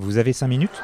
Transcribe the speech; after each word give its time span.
Vous 0.00 0.16
avez 0.16 0.32
5 0.32 0.46
minutes? 0.46 0.82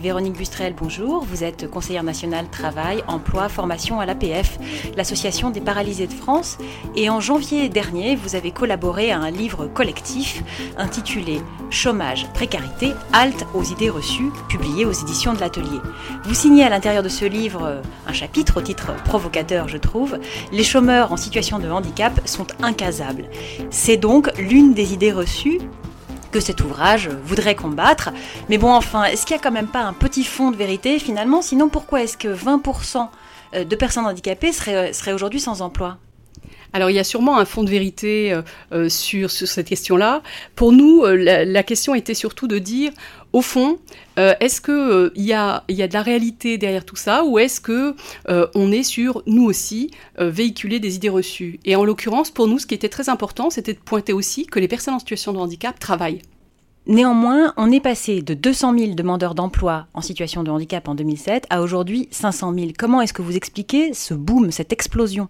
Véronique 0.00 0.38
Bustrel, 0.38 0.74
bonjour. 0.74 1.24
Vous 1.26 1.44
êtes 1.44 1.70
conseillère 1.70 2.02
nationale 2.02 2.48
travail, 2.48 3.04
emploi, 3.06 3.50
formation 3.50 4.00
à 4.00 4.06
l'APF, 4.06 4.58
l'association 4.96 5.50
des 5.50 5.60
paralysés 5.60 6.06
de 6.06 6.12
France. 6.14 6.56
Et 6.96 7.10
en 7.10 7.20
janvier 7.20 7.68
dernier, 7.68 8.16
vous 8.16 8.34
avez 8.34 8.50
collaboré 8.50 9.12
à 9.12 9.18
un 9.18 9.30
livre 9.30 9.66
collectif 9.66 10.42
intitulé 10.78 11.42
Chômage, 11.68 12.26
précarité, 12.32 12.92
halte 13.12 13.44
aux 13.52 13.62
idées 13.62 13.90
reçues, 13.90 14.30
publié 14.48 14.86
aux 14.86 14.92
éditions 14.92 15.34
de 15.34 15.40
l'Atelier. 15.40 15.80
Vous 16.24 16.34
signez 16.34 16.64
à 16.64 16.70
l'intérieur 16.70 17.02
de 17.02 17.10
ce 17.10 17.26
livre 17.26 17.82
un 18.06 18.12
chapitre 18.14 18.56
au 18.56 18.62
titre 18.62 18.94
provocateur, 19.04 19.68
je 19.68 19.76
trouve. 19.76 20.18
Les 20.50 20.64
chômeurs 20.64 21.12
en 21.12 21.18
situation 21.18 21.58
de 21.58 21.68
handicap 21.68 22.26
sont 22.26 22.46
incasables. 22.62 23.26
C'est 23.68 23.98
donc 23.98 24.30
l'une 24.38 24.72
des 24.72 24.94
idées 24.94 25.12
reçues 25.12 25.58
que 26.30 26.40
cet 26.40 26.62
ouvrage 26.62 27.08
voudrait 27.08 27.54
combattre. 27.54 28.10
Mais 28.48 28.58
bon, 28.58 28.72
enfin, 28.72 29.04
est-ce 29.04 29.26
qu'il 29.26 29.36
n'y 29.36 29.40
a 29.40 29.42
quand 29.42 29.50
même 29.50 29.68
pas 29.68 29.82
un 29.82 29.92
petit 29.92 30.24
fond 30.24 30.50
de 30.50 30.56
vérité 30.56 30.98
finalement? 30.98 31.42
Sinon, 31.42 31.68
pourquoi 31.68 32.02
est-ce 32.02 32.16
que 32.16 32.28
20% 32.28 33.08
de 33.64 33.76
personnes 33.76 34.06
handicapées 34.06 34.52
seraient, 34.52 34.92
seraient 34.92 35.12
aujourd'hui 35.12 35.40
sans 35.40 35.62
emploi? 35.62 35.98
Alors 36.72 36.90
il 36.90 36.94
y 36.94 36.98
a 36.98 37.04
sûrement 37.04 37.38
un 37.38 37.44
fond 37.44 37.64
de 37.64 37.70
vérité 37.70 38.32
euh, 38.32 38.42
euh, 38.72 38.88
sur, 38.88 39.30
sur, 39.30 39.48
cette 39.48 39.68
question-là. 39.68 40.22
Pour 40.54 40.72
nous, 40.72 41.02
euh, 41.02 41.44
la, 41.44 41.62
question 41.62 41.94
était 41.94 42.14
surtout 42.14 42.46
de 42.48 42.58
dire, 42.58 42.92
au 43.32 43.42
fond, 43.42 43.78
est-ce 44.16 44.60
qu'il 44.60 45.24
y, 45.24 45.32
a, 45.32 45.64
de 45.68 45.92
la 45.92 46.02
réalité 46.02 46.58
derrière 46.58 46.84
tout 46.84 46.96
ça 46.96 47.24
ou 47.24 47.38
est-ce 47.38 47.60
que 47.60 47.94
on 48.54 48.70
est 48.70 48.82
sur, 48.82 49.22
nous 49.26 49.44
aussi, 49.44 49.92
véhiculer 50.18 50.78
des 50.78 50.96
idées 50.96 51.08
reçues? 51.08 51.58
Et 51.64 51.74
en 51.74 51.84
l'occurrence, 51.84 52.30
pour 52.30 52.48
nous, 52.48 52.58
ce 52.58 52.66
qui 52.66 52.74
était 52.74 52.88
très 52.88 53.08
important, 53.08 53.48
c'était 53.48 53.72
de 53.72 53.78
pointer 53.78 54.12
aussi 54.12 54.46
que 54.46 54.58
les 54.58 54.68
personnes 54.68 54.94
en 54.94 54.98
situation 54.98 55.32
de 55.32 55.38
handicap 55.38 55.78
travaillent. 55.78 56.20
Néanmoins, 56.86 57.54
on 57.56 57.70
est 57.70 57.80
passé 57.80 58.20
de 58.20 58.34
200 58.34 58.78
000 58.78 58.94
demandeurs 58.94 59.34
d'emploi 59.34 59.86
en 59.94 60.00
situation 60.00 60.42
de 60.42 60.50
handicap 60.50 60.88
en 60.88 60.94
2007 60.94 61.46
à 61.48 61.62
aujourd'hui 61.62 62.08
500 62.10 62.52
000. 62.52 62.66
Comment 62.76 63.00
est-ce 63.00 63.12
que 63.12 63.22
vous 63.22 63.36
expliquez 63.36 63.94
ce 63.94 64.12
boom, 64.12 64.50
cette 64.50 64.72
explosion? 64.72 65.28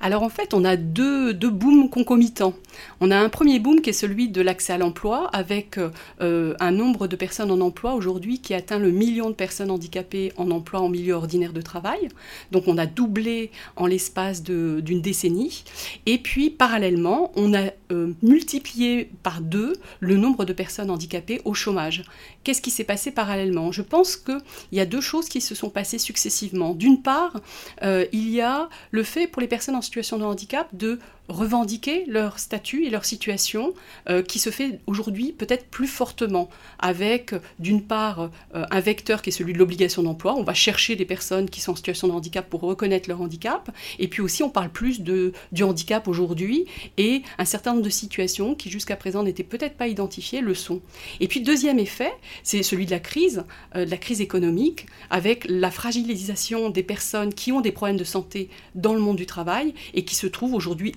Alors 0.00 0.22
en 0.22 0.28
fait, 0.28 0.54
on 0.54 0.64
a 0.64 0.76
deux, 0.76 1.34
deux 1.34 1.50
booms 1.50 1.88
concomitants. 1.88 2.54
On 3.00 3.10
a 3.10 3.16
un 3.16 3.28
premier 3.28 3.58
boom 3.58 3.80
qui 3.80 3.90
est 3.90 3.94
celui 3.94 4.28
de 4.28 4.40
l'accès 4.40 4.72
à 4.72 4.78
l'emploi, 4.78 5.28
avec 5.32 5.78
euh, 6.20 6.54
un 6.60 6.70
nombre 6.70 7.06
de 7.06 7.16
personnes 7.16 7.50
en 7.50 7.60
emploi 7.60 7.94
aujourd'hui 7.94 8.40
qui 8.40 8.54
atteint 8.54 8.78
le 8.78 8.90
million 8.90 9.30
de 9.30 9.34
personnes 9.34 9.70
handicapées 9.70 10.32
en 10.36 10.50
emploi 10.50 10.80
en 10.80 10.88
milieu 10.88 11.14
ordinaire 11.14 11.52
de 11.52 11.60
travail. 11.60 12.08
Donc 12.50 12.68
on 12.68 12.78
a 12.78 12.86
doublé 12.86 13.50
en 13.76 13.86
l'espace 13.86 14.42
d'une 14.42 15.00
décennie. 15.00 15.64
Et 16.06 16.18
puis 16.18 16.50
parallèlement, 16.50 17.32
on 17.36 17.54
a 17.54 17.70
euh, 17.92 18.12
multiplié 18.22 19.10
par 19.22 19.40
deux 19.40 19.74
le 20.00 20.16
nombre 20.16 20.44
de 20.44 20.52
personnes 20.52 20.90
handicapées 20.90 21.40
au 21.44 21.54
chômage. 21.54 22.04
Qu'est-ce 22.42 22.60
qui 22.60 22.70
s'est 22.70 22.84
passé 22.84 23.10
parallèlement? 23.10 23.72
Je 23.72 23.82
pense 23.82 24.16
qu'il 24.16 24.40
y 24.72 24.80
a 24.80 24.86
deux 24.86 25.00
choses 25.00 25.28
qui 25.28 25.40
se 25.40 25.54
sont 25.54 25.70
passées 25.70 25.98
successivement. 25.98 26.74
D'une 26.74 27.00
part, 27.02 27.40
euh, 27.82 28.04
il 28.12 28.28
y 28.30 28.40
a 28.40 28.68
le 28.90 29.02
fait 29.02 29.26
pour 29.26 29.40
les 29.40 29.48
personnes 29.48 29.63
en 29.72 29.82
situation 29.82 30.18
de 30.18 30.24
handicap 30.24 30.68
de 30.72 30.98
revendiquer 31.28 32.04
leur 32.06 32.38
statut 32.38 32.84
et 32.84 32.90
leur 32.90 33.04
situation 33.04 33.74
euh, 34.08 34.22
qui 34.22 34.38
se 34.38 34.50
fait 34.50 34.80
aujourd'hui 34.86 35.32
peut-être 35.32 35.66
plus 35.66 35.86
fortement. 35.86 36.48
Avec 36.78 37.34
d'une 37.58 37.82
part 37.82 38.30
euh, 38.54 38.64
un 38.70 38.80
vecteur 38.80 39.22
qui 39.22 39.30
est 39.30 39.32
celui 39.32 39.52
de 39.52 39.58
l'obligation 39.58 40.02
d'emploi. 40.02 40.34
On 40.36 40.42
va 40.42 40.54
chercher 40.54 40.96
des 40.96 41.04
personnes 41.04 41.48
qui 41.48 41.60
sont 41.60 41.72
en 41.72 41.76
situation 41.76 42.08
de 42.08 42.12
handicap 42.12 42.48
pour 42.48 42.60
reconnaître 42.60 43.08
leur 43.08 43.20
handicap. 43.20 43.70
Et 43.98 44.08
puis 44.08 44.20
aussi 44.20 44.42
on 44.42 44.50
parle 44.50 44.70
plus 44.70 45.00
de, 45.00 45.32
du 45.52 45.62
handicap 45.62 46.08
aujourd'hui 46.08 46.66
et 46.98 47.22
un 47.38 47.44
certain 47.44 47.72
nombre 47.72 47.84
de 47.84 47.90
situations 47.90 48.54
qui 48.54 48.70
jusqu'à 48.70 48.96
présent 48.96 49.22
n'étaient 49.22 49.42
peut-être 49.42 49.76
pas 49.76 49.88
identifiées 49.88 50.40
le 50.40 50.54
sont. 50.54 50.80
Et 51.20 51.28
puis 51.28 51.40
deuxième 51.40 51.78
effet 51.78 52.12
c'est 52.42 52.62
celui 52.62 52.86
de 52.86 52.90
la 52.90 53.00
crise 53.00 53.44
euh, 53.76 53.84
de 53.84 53.90
la 53.90 53.96
crise 53.96 54.20
économique. 54.20 54.86
Avec 55.10 55.46
la 55.48 55.70
fragilisation 55.70 56.70
des 56.70 56.82
personnes 56.82 57.32
qui 57.32 57.52
ont 57.52 57.60
des 57.60 57.72
problèmes 57.72 57.96
de 57.96 58.04
santé 58.04 58.48
dans 58.74 58.94
le 58.94 59.00
monde 59.00 59.16
du 59.16 59.26
travail 59.26 59.74
et 59.94 60.04
qui 60.04 60.14
se 60.14 60.26
trouvent 60.26 60.54
aujourd'hui 60.54 60.92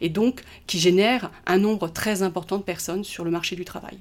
et 0.00 0.08
donc 0.08 0.42
qui 0.66 0.78
génère 0.78 1.30
un 1.46 1.58
nombre 1.58 1.88
très 1.88 2.22
important 2.22 2.58
de 2.58 2.62
personnes 2.62 3.04
sur 3.04 3.24
le 3.24 3.30
marché 3.30 3.56
du 3.56 3.64
travail. 3.64 3.98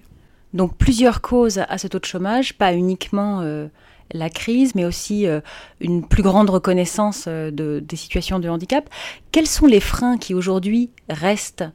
Donc 0.54 0.78
plusieurs 0.78 1.22
causes 1.22 1.60
à 1.68 1.78
ce 1.78 1.88
taux 1.88 2.00
de 2.00 2.06
chômage, 2.06 2.54
pas 2.54 2.74
uniquement 2.74 3.42
euh, 3.42 3.68
la 4.14 4.30
crise, 4.30 4.74
mais 4.76 4.86
aussi 4.86 5.28
euh, 5.28 5.42
une 5.82 6.08
plus 6.08 6.24
grande 6.24 6.50
reconnaissance 6.50 7.26
euh, 7.28 7.52
de, 7.52 7.84
des 7.86 7.98
situations 7.98 8.40
de 8.40 8.48
handicap. 8.48 8.90
Quels 9.32 9.48
sont 9.48 9.66
les 9.66 9.82
freins 9.82 10.18
qui 10.18 10.34
aujourd'hui 10.34 10.92
restent 11.10 11.66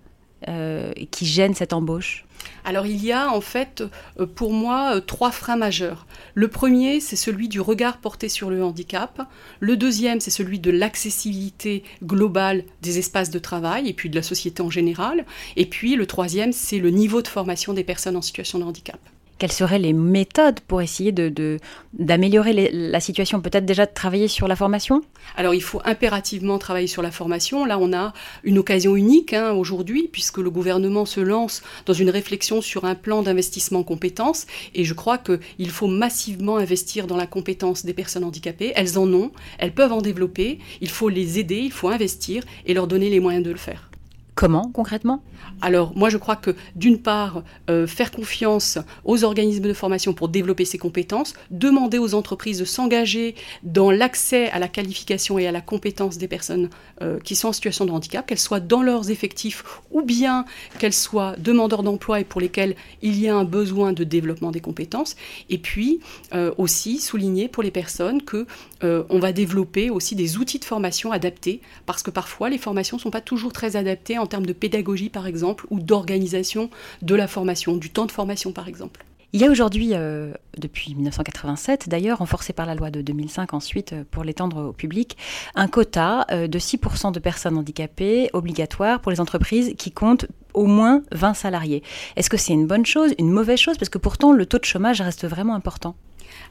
euh, 0.48 0.92
qui 1.10 1.26
gênent 1.26 1.54
cette 1.54 1.72
embauche 1.72 2.24
alors 2.64 2.86
il 2.86 3.04
y 3.04 3.12
a 3.12 3.30
en 3.32 3.40
fait 3.40 3.82
euh, 4.18 4.26
pour 4.26 4.52
moi 4.52 4.96
euh, 4.96 5.00
trois 5.00 5.30
freins 5.30 5.56
majeurs. 5.56 6.06
Le 6.34 6.48
premier, 6.48 7.00
c'est 7.00 7.16
celui 7.16 7.48
du 7.48 7.60
regard 7.60 7.98
porté 7.98 8.28
sur 8.28 8.50
le 8.50 8.62
handicap. 8.62 9.22
Le 9.60 9.76
deuxième, 9.76 10.20
c'est 10.20 10.30
celui 10.30 10.58
de 10.58 10.70
l'accessibilité 10.70 11.84
globale 12.04 12.64
des 12.82 12.98
espaces 12.98 13.30
de 13.30 13.38
travail 13.38 13.88
et 13.88 13.92
puis 13.92 14.10
de 14.10 14.16
la 14.16 14.22
société 14.22 14.62
en 14.62 14.70
général. 14.70 15.24
Et 15.56 15.66
puis 15.66 15.96
le 15.96 16.06
troisième, 16.06 16.52
c'est 16.52 16.78
le 16.78 16.90
niveau 16.90 17.22
de 17.22 17.28
formation 17.28 17.72
des 17.72 17.84
personnes 17.84 18.16
en 18.16 18.22
situation 18.22 18.58
de 18.58 18.64
handicap 18.64 19.00
quelles 19.40 19.52
seraient 19.52 19.78
les 19.78 19.94
méthodes 19.94 20.60
pour 20.60 20.82
essayer 20.82 21.12
d'améliorer 21.12 22.52
de, 22.52 22.68
la 22.92 23.00
situation? 23.00 23.40
Peut-être 23.40 23.64
déjà 23.64 23.86
de 23.86 23.90
travailler 23.92 24.28
sur 24.28 24.46
la 24.46 24.54
formation? 24.54 25.00
Alors 25.34 25.54
il 25.54 25.62
faut 25.62 25.80
impérativement 25.86 26.58
travailler 26.58 26.86
sur 26.86 27.00
la 27.00 27.10
formation. 27.10 27.64
Là 27.64 27.78
on 27.80 27.94
a 27.94 28.12
une 28.44 28.58
occasion 28.58 28.96
unique 28.96 29.32
hein, 29.32 29.52
aujourd'hui 29.52 30.08
puisque 30.12 30.36
le 30.36 30.50
gouvernement 30.50 31.06
se 31.06 31.20
lance 31.20 31.62
dans 31.86 31.94
une 31.94 32.10
réflexion 32.10 32.60
sur 32.60 32.84
un 32.84 32.94
plan 32.94 33.22
d'investissement 33.22 33.82
compétences 33.82 34.46
et 34.74 34.84
je 34.84 34.92
crois 34.92 35.16
qu'il 35.16 35.70
faut 35.70 35.88
massivement 35.88 36.58
investir 36.58 37.06
dans 37.06 37.16
la 37.16 37.26
compétence 37.26 37.86
des 37.86 37.94
personnes 37.94 38.24
handicapées. 38.24 38.72
Elles 38.76 38.98
en 38.98 39.10
ont, 39.10 39.32
elles 39.58 39.72
peuvent 39.72 39.92
en 39.92 40.02
développer, 40.02 40.58
il 40.82 40.90
faut 40.90 41.08
les 41.08 41.38
aider, 41.38 41.60
il 41.60 41.72
faut 41.72 41.88
investir 41.88 42.44
et 42.66 42.74
leur 42.74 42.86
donner 42.86 43.08
les 43.08 43.20
moyens 43.20 43.44
de 43.44 43.50
le 43.50 43.56
faire. 43.56 43.89
Comment 44.34 44.70
concrètement? 44.72 45.22
Alors 45.60 45.92
moi 45.96 46.08
je 46.08 46.16
crois 46.16 46.36
que 46.36 46.54
d'une 46.76 46.98
part 46.98 47.42
euh, 47.68 47.86
faire 47.86 48.10
confiance 48.10 48.78
aux 49.04 49.24
organismes 49.24 49.64
de 49.64 49.72
formation 49.72 50.12
pour 50.12 50.28
développer 50.28 50.64
ces 50.64 50.78
compétences, 50.78 51.34
demander 51.50 51.98
aux 51.98 52.14
entreprises 52.14 52.58
de 52.58 52.64
s'engager 52.64 53.34
dans 53.62 53.90
l'accès 53.90 54.50
à 54.50 54.58
la 54.58 54.68
qualification 54.68 55.38
et 55.38 55.46
à 55.46 55.52
la 55.52 55.60
compétence 55.60 56.16
des 56.16 56.28
personnes 56.28 56.70
euh, 57.02 57.18
qui 57.18 57.34
sont 57.34 57.48
en 57.48 57.52
situation 57.52 57.84
de 57.84 57.90
handicap, 57.90 58.26
qu'elles 58.26 58.38
soient 58.38 58.60
dans 58.60 58.82
leurs 58.82 59.10
effectifs 59.10 59.64
ou 59.90 60.02
bien 60.02 60.44
qu'elles 60.78 60.92
soient 60.92 61.34
demandeurs 61.38 61.82
d'emploi 61.82 62.20
et 62.20 62.24
pour 62.24 62.40
lesquelles 62.40 62.76
il 63.02 63.18
y 63.20 63.28
a 63.28 63.36
un 63.36 63.44
besoin 63.44 63.92
de 63.92 64.04
développement 64.04 64.50
des 64.50 64.60
compétences, 64.60 65.16
et 65.48 65.58
puis 65.58 66.00
euh, 66.34 66.52
aussi 66.56 66.98
souligner 66.98 67.48
pour 67.48 67.62
les 67.62 67.70
personnes 67.70 68.22
que 68.22 68.46
on 68.82 69.18
va 69.18 69.32
développer 69.32 69.90
aussi 69.90 70.14
des 70.14 70.38
outils 70.38 70.58
de 70.58 70.64
formation 70.64 71.12
adaptés 71.12 71.60
parce 71.84 72.02
que 72.02 72.10
parfois 72.10 72.48
les 72.48 72.56
formations 72.56 72.96
ne 72.96 73.02
sont 73.02 73.10
pas 73.10 73.20
toujours 73.20 73.52
très 73.52 73.76
adaptées 73.76 74.16
en 74.18 74.26
termes 74.30 74.46
de 74.46 74.54
pédagogie 74.54 75.10
par 75.10 75.26
exemple 75.26 75.66
ou 75.70 75.80
d'organisation 75.80 76.70
de 77.02 77.14
la 77.14 77.28
formation, 77.28 77.76
du 77.76 77.90
temps 77.90 78.06
de 78.06 78.12
formation 78.12 78.52
par 78.52 78.68
exemple. 78.68 79.04
Il 79.32 79.40
y 79.40 79.44
a 79.44 79.50
aujourd'hui, 79.50 79.90
euh, 79.92 80.32
depuis 80.58 80.92
1987 80.96 81.88
d'ailleurs, 81.88 82.18
renforcé 82.18 82.52
par 82.52 82.66
la 82.66 82.74
loi 82.74 82.90
de 82.90 83.00
2005 83.00 83.54
ensuite 83.54 83.92
euh, 83.92 84.02
pour 84.10 84.24
l'étendre 84.24 84.70
au 84.70 84.72
public, 84.72 85.16
un 85.54 85.68
quota 85.68 86.26
euh, 86.32 86.48
de 86.48 86.58
6% 86.58 87.12
de 87.12 87.20
personnes 87.20 87.56
handicapées 87.56 88.30
obligatoire 88.32 89.00
pour 89.00 89.12
les 89.12 89.20
entreprises 89.20 89.74
qui 89.78 89.92
comptent 89.92 90.26
au 90.52 90.66
moins 90.66 91.02
20 91.12 91.34
salariés. 91.34 91.84
Est-ce 92.16 92.28
que 92.28 92.36
c'est 92.36 92.52
une 92.52 92.66
bonne 92.66 92.84
chose, 92.84 93.14
une 93.18 93.30
mauvaise 93.30 93.60
chose? 93.60 93.78
Parce 93.78 93.88
que 93.88 93.98
pourtant 93.98 94.32
le 94.32 94.46
taux 94.46 94.58
de 94.58 94.64
chômage 94.64 95.00
reste 95.00 95.24
vraiment 95.28 95.54
important. 95.54 95.94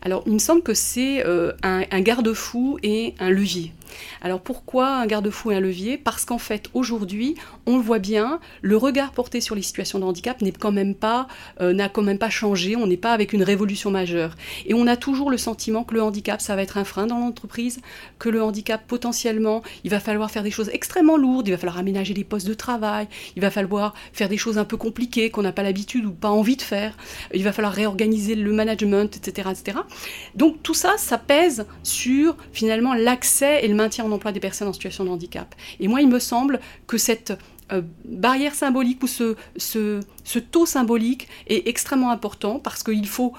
Alors, 0.02 0.24
il 0.26 0.34
me 0.34 0.40
semble 0.40 0.64
que 0.64 0.74
c'est 0.74 1.26
euh, 1.26 1.54
un 1.64 2.02
garde-fou 2.02 2.80
et 2.84 3.16
un 3.20 3.30
levier. 3.30 3.74
Alors 4.22 4.42
pourquoi 4.42 4.88
un 4.98 5.06
garde-fou 5.06 5.52
et 5.52 5.56
un 5.56 5.60
levier? 5.60 5.98
Parce 5.98 6.26
qu'en 6.26 6.38
fait, 6.38 6.70
aujourd'hui, 6.74 7.36
on 7.66 7.78
le 7.78 7.84
voit 7.84 8.00
bien, 8.00 8.40
le 8.62 8.78
regard 8.78 9.12
porté 9.12 9.42
sur 9.42 9.56
les 9.56 9.62
situations 9.62 10.00
de 10.00 10.06
handicap 10.06 10.42
euh, 10.42 11.74
n'a 11.74 11.90
quand 11.90 12.02
même 12.02 12.18
pas 12.18 12.30
changé, 12.30 12.76
on 12.76 12.88
n'est 12.88 12.98
pas 12.98 13.14
avec 13.14 13.34
une 13.34 13.44
révolution 13.44 13.92
majeure. 13.92 14.36
Et 14.66 14.74
on 14.74 14.88
a 14.88 14.98
toujours 14.98 15.32
le 15.32 15.38
sentiment 15.38 15.84
que 15.84 15.94
le 15.94 16.02
handicap, 16.02 16.42
ça 16.42 16.56
va 16.56 16.62
être 16.62 16.78
un 16.78 16.84
frein 16.84 17.08
dans 17.08 17.20
l'entreprise, 17.20 17.80
que 18.18 18.30
le 18.30 18.44
handicap, 18.44 18.82
potentiellement, 18.88 19.62
il 19.84 19.92
va 19.92 20.00
falloir 20.00 20.32
faire 20.32 20.44
des 20.44 20.52
choses 20.52 20.70
extrêmement 20.74 21.18
lourdes, 21.18 21.48
il 21.48 21.52
va 21.52 21.58
falloir 21.58 21.78
aménager 21.78 22.14
des 22.14 22.24
postes 22.24 22.48
de 22.48 22.54
travail, 22.54 23.08
il 23.36 23.42
va 23.42 23.52
falloir 23.52 23.94
faire 24.14 24.30
des 24.30 24.38
choses 24.38 24.58
un 24.58 24.66
peu 24.66 24.78
compliquées 24.78 25.30
qu'on 25.30 25.42
n'a 25.42 25.52
pas 25.52 25.64
l'habitude 25.64 26.06
ou 26.06 26.12
pas 26.12 26.30
envie 26.30 26.58
de 26.58 26.62
faire, 26.62 26.96
il 27.34 27.44
va 27.44 27.52
falloir 27.52 27.74
réorganiser 27.74 28.36
le 28.36 28.52
management, 28.52 29.16
etc. 29.16 29.50
Donc 30.36 30.62
tout 30.64 30.74
ça, 30.74 30.98
ça 30.98 31.18
pèse 31.18 31.66
sur 31.84 32.36
finalement 32.52 32.94
l'accès 32.94 33.64
et 33.64 33.68
le 33.68 33.76
maintien 33.76 34.06
en 34.06 34.12
emploi 34.12 34.32
des 34.32 34.40
personnes 34.40 34.68
en 34.68 34.74
situation 34.74 35.04
de 35.04 35.10
handicap. 35.10 35.56
Et 35.80 35.88
moi, 35.88 36.02
il 36.02 36.08
me 36.08 36.20
semble 36.20 36.60
que 36.88 36.98
cette 36.98 37.34
euh, 37.72 37.82
barrière 38.06 38.56
symbolique 38.56 39.04
ou 39.04 39.08
ce, 39.08 39.36
taux 40.52 40.66
symbolique 40.66 41.28
est 41.48 41.68
extrêmement 41.68 42.10
important 42.10 42.60
parce 42.60 42.84
qu'il 42.84 43.08
faut 43.08 43.34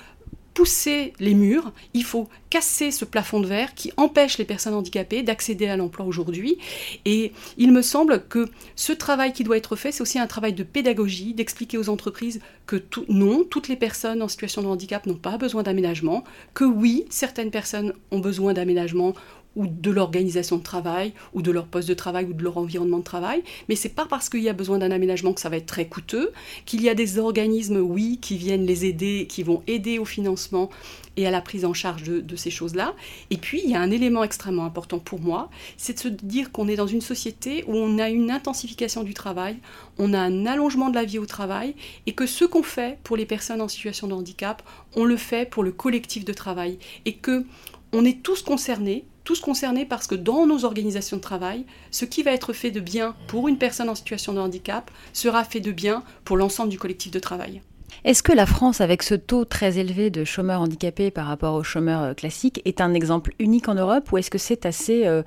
pousser 0.54 1.14
les 1.20 1.34
murs, 1.34 1.72
il 1.94 2.04
faut 2.04 2.28
casser 2.50 2.90
ce 2.90 3.04
plafond 3.04 3.40
de 3.40 3.46
verre 3.46 3.74
qui 3.74 3.92
empêche 3.96 4.36
les 4.38 4.44
personnes 4.44 4.74
handicapées 4.74 5.22
d'accéder 5.22 5.68
à 5.68 5.76
l'emploi 5.76 6.04
aujourd'hui. 6.04 6.58
Et 7.04 7.32
il 7.56 7.72
me 7.72 7.82
semble 7.82 8.26
que 8.28 8.48
ce 8.76 8.92
travail 8.92 9.32
qui 9.32 9.44
doit 9.44 9.56
être 9.56 9.76
fait, 9.76 9.92
c'est 9.92 10.02
aussi 10.02 10.18
un 10.18 10.26
travail 10.26 10.52
de 10.52 10.62
pédagogie, 10.62 11.34
d'expliquer 11.34 11.78
aux 11.78 11.88
entreprises 11.88 12.40
que 12.70 13.02
non, 13.08 13.42
toutes 13.42 13.66
les 13.66 13.74
personnes 13.74 14.22
en 14.22 14.28
situation 14.28 14.62
de 14.62 14.68
handicap 14.68 15.04
n'ont 15.04 15.14
pas 15.14 15.38
besoin 15.38 15.64
d'aménagement, 15.64 16.22
que 16.54 16.62
oui, 16.62 17.04
certaines 17.10 17.50
personnes 17.50 17.94
ont 18.12 18.20
besoin 18.20 18.52
d'aménagement 18.52 19.14
ou 19.56 19.66
de 19.66 19.90
l'organisation 19.90 20.58
de 20.58 20.62
travail, 20.62 21.12
ou 21.32 21.42
de 21.42 21.50
leur 21.50 21.66
poste 21.66 21.88
de 21.88 21.94
travail, 21.94 22.26
ou 22.26 22.32
de 22.32 22.44
leur 22.44 22.56
environnement 22.56 22.98
de 22.98 23.04
travail. 23.04 23.42
Mais 23.68 23.74
c'est 23.74 23.88
pas 23.88 24.06
parce 24.06 24.28
qu'il 24.28 24.42
y 24.42 24.48
a 24.48 24.52
besoin 24.52 24.78
d'un 24.78 24.92
aménagement 24.92 25.32
que 25.32 25.40
ça 25.40 25.48
va 25.48 25.56
être 25.56 25.66
très 25.66 25.86
coûteux, 25.86 26.30
qu'il 26.66 26.82
y 26.82 26.88
a 26.88 26.94
des 26.94 27.18
organismes, 27.18 27.78
oui, 27.78 28.18
qui 28.20 28.36
viennent 28.36 28.66
les 28.66 28.84
aider, 28.84 29.26
qui 29.28 29.42
vont 29.42 29.64
aider 29.66 29.98
au 29.98 30.04
financement 30.04 30.70
et 31.16 31.26
à 31.26 31.30
la 31.30 31.40
prise 31.40 31.64
en 31.64 31.74
charge 31.74 32.04
de, 32.04 32.36
ces 32.36 32.50
choses-là. 32.50 32.94
Et 33.30 33.36
puis, 33.36 33.60
il 33.64 33.70
y 33.70 33.74
a 33.74 33.80
un 33.80 33.90
élément 33.90 34.22
extrêmement 34.22 34.64
important 34.64 34.98
pour 35.00 35.20
moi, 35.20 35.50
c'est 35.76 35.94
de 35.94 35.98
se 35.98 36.08
dire 36.08 36.52
qu'on 36.52 36.68
est 36.68 36.76
dans 36.76 36.86
une 36.86 37.00
société 37.00 37.64
où 37.66 37.74
on 37.74 37.98
a 37.98 38.08
une 38.08 38.30
intensification 38.30 39.02
du 39.02 39.12
travail, 39.12 39.56
on 40.00 40.14
a 40.14 40.18
un 40.18 40.46
allongement 40.46 40.88
de 40.88 40.94
la 40.94 41.04
vie 41.04 41.18
au 41.18 41.26
travail, 41.26 41.74
et 42.06 42.12
que 42.12 42.26
ce 42.26 42.44
qu'on 42.44 42.62
fait 42.62 42.98
pour 43.04 43.16
les 43.16 43.26
personnes 43.26 43.60
en 43.60 43.68
situation 43.68 44.08
de 44.08 44.14
handicap, 44.14 44.62
on 44.96 45.04
le 45.04 45.16
fait 45.16 45.48
pour 45.48 45.62
le 45.62 45.72
collectif 45.72 46.24
de 46.24 46.32
travail, 46.32 46.78
et 47.04 47.14
que 47.14 47.44
on 47.92 48.04
est 48.04 48.22
tous 48.22 48.42
concernés, 48.42 49.04
tous 49.24 49.40
concernés 49.40 49.84
parce 49.84 50.06
que 50.06 50.14
dans 50.14 50.46
nos 50.46 50.64
organisations 50.64 51.18
de 51.18 51.22
travail, 51.22 51.66
ce 51.90 52.04
qui 52.04 52.22
va 52.22 52.32
être 52.32 52.52
fait 52.52 52.70
de 52.70 52.80
bien 52.80 53.14
pour 53.26 53.48
une 53.48 53.58
personne 53.58 53.88
en 53.88 53.94
situation 53.94 54.32
de 54.32 54.38
handicap 54.38 54.90
sera 55.12 55.44
fait 55.44 55.60
de 55.60 55.72
bien 55.72 56.02
pour 56.24 56.36
l'ensemble 56.36 56.70
du 56.70 56.78
collectif 56.78 57.10
de 57.10 57.18
travail. 57.18 57.60
Est-ce 58.04 58.22
que 58.22 58.32
la 58.32 58.46
France, 58.46 58.80
avec 58.80 59.02
ce 59.02 59.14
taux 59.14 59.44
très 59.44 59.78
élevé 59.78 60.08
de 60.08 60.24
chômeurs 60.24 60.62
handicapés 60.62 61.10
par 61.10 61.26
rapport 61.26 61.54
aux 61.54 61.64
chômeurs 61.64 62.02
euh, 62.02 62.14
classiques, 62.14 62.62
est 62.64 62.80
un 62.80 62.94
exemple 62.94 63.34
unique 63.38 63.68
en 63.68 63.74
Europe 63.74 64.10
ou 64.12 64.18
est-ce 64.18 64.30
que 64.30 64.38
c'est 64.38 64.64
assez 64.64 65.06
euh, 65.06 65.22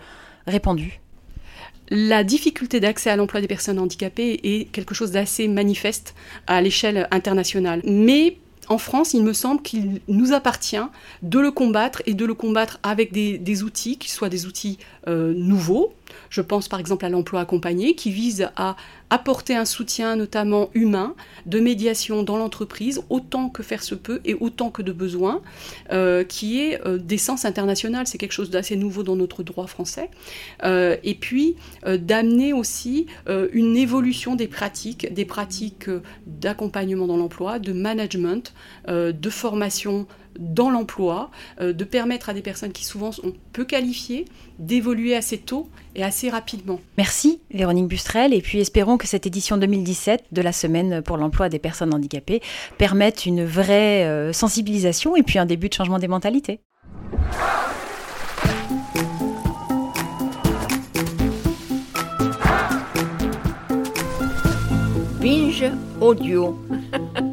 répandu? 0.48 1.03
La 1.90 2.24
difficulté 2.24 2.80
d'accès 2.80 3.10
à 3.10 3.16
l'emploi 3.16 3.42
des 3.42 3.48
personnes 3.48 3.80
handicapées 3.80 4.40
est 4.44 4.72
quelque 4.72 4.96
chose 4.96 5.12
d'assez 5.12 5.48
manifeste 5.48 6.16
à 6.48 6.62
l'échelle 6.62 7.08
internationale. 7.12 7.82
Mais 7.86 8.38
en 8.70 8.78
France, 8.78 9.14
il 9.14 9.24
me 9.24 9.34
semble 9.34 9.62
qu'il 9.62 10.02
nous 10.08 10.34
appartient 10.34 10.78
de 11.22 11.40
le 11.40 11.52
combattre 11.52 12.02
et 12.06 12.14
de 12.14 12.26
le 12.26 12.34
combattre 12.34 12.80
avec 12.84 13.12
des, 13.12 13.64
outils, 13.64 13.98
qui 13.98 14.10
soient 14.10 14.30
des 14.30 14.46
outils 14.46 14.78
euh, 15.08 15.34
nouveaux. 15.36 15.94
Je 16.30 16.42
pense 16.42 16.68
par 16.68 16.80
exemple 16.80 17.06
à 17.06 17.10
l'emploi 17.10 17.42
accompagné, 17.42 17.96
qui 17.96 18.12
vise 18.12 18.50
à 18.56 18.76
apporter 19.10 19.56
un 19.56 19.66
soutien 19.66 20.16
notamment 20.16 20.70
humain, 20.74 21.14
de 21.46 21.60
médiation 21.60 22.24
dans 22.24 22.38
l'entreprise, 22.38 23.04
autant 23.10 23.50
que 23.50 23.62
faire 23.62 23.84
se 23.84 23.94
peut 23.94 24.22
et 24.26 24.34
autant 24.34 24.72
que 24.72 24.82
de 24.82 24.92
besoin, 24.92 25.42
euh, 25.92 26.24
qui 26.24 26.60
est 26.60 26.82
euh, 26.86 26.98
d'essence 26.98 27.46
internationale. 27.46 28.08
C'est 28.08 28.18
quelque 28.18 28.32
chose 28.32 28.50
d'assez 28.50 28.76
nouveau 28.76 29.04
dans 29.04 29.16
notre 29.16 29.44
droit 29.44 29.68
français. 29.68 30.10
Euh, 30.64 30.98
et 31.04 31.16
puis 31.16 31.56
d'amener 31.86 32.54
aussi 32.54 33.08
une 33.52 33.76
évolution 33.76 34.36
des 34.36 34.48
pratiques, 34.48 35.14
des 35.14 35.26
pratiques 35.26 35.90
d'accompagnement 36.26 37.08
dans 37.08 37.18
l'emploi, 37.18 37.60
de 37.60 37.74
management, 37.74 38.54
de 38.88 39.30
formation 39.30 40.08
dans 40.40 40.70
l'emploi, 40.70 41.30
euh, 41.62 41.74
de 41.74 41.84
permettre 41.84 42.30
à 42.30 42.34
des 42.34 42.42
personnes 42.42 42.72
qui 42.72 42.86
souvent 42.86 43.12
sont 43.12 43.34
peu 43.52 43.66
qualifiées 43.66 44.26
d'évoluer 44.60 45.16
assez 45.16 45.38
tôt 45.38 45.70
et 45.96 46.04
assez 46.04 46.30
rapidement. 46.30 46.80
Merci 46.98 47.40
Véronique 47.52 47.88
Bustrel 47.88 48.34
et 48.34 48.42
puis 48.42 48.60
espérons 48.60 48.98
que 48.98 49.08
cette 49.08 49.26
édition 49.26 49.58
2017 49.58 50.26
de 50.32 50.42
la 50.42 50.52
semaine 50.52 51.02
pour 51.02 51.18
l'emploi 51.18 51.50
des 51.50 51.60
personnes 51.60 51.94
handicapées 51.94 52.42
permette 52.78 53.26
une 53.26 53.44
vraie 53.44 54.06
euh, 54.06 54.34
sensibilisation 54.34 55.16
et 55.16 55.24
puis 55.24 55.40
un 55.40 55.46
début 55.46 55.70
de 55.70 55.74
changement 55.74 56.00
des 56.00 56.08
mentalités. 56.08 56.60
Binge 65.20 65.72
audio. 66.02 66.60